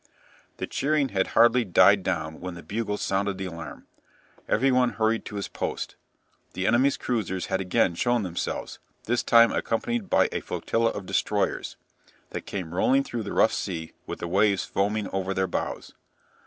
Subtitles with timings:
[0.57, 3.85] The cheering had hardly died down when the bugles sounded the alarm.
[4.49, 5.95] Every one hurried to his post.
[6.53, 11.77] The enemy's cruisers had again shown themselves, this time accompanied by a flotilla of destroyers,
[12.31, 15.93] that came rolling through the rough sea with the waves foaming over their bows.